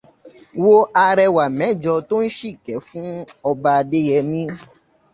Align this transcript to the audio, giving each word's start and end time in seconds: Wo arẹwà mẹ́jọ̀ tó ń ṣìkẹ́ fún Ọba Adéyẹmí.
Wo 0.63 0.75
arẹwà 1.05 1.45
mẹ́jọ̀ 1.57 1.97
tó 2.07 2.15
ń 2.23 2.27
ṣìkẹ́ 2.37 2.77
fún 2.87 3.09
Ọba 3.49 3.69
Adéyẹmí. 3.79 4.41